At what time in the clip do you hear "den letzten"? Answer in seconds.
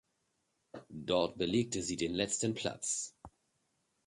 1.95-2.55